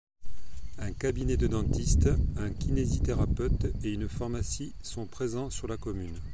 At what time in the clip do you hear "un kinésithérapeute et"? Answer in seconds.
2.35-3.91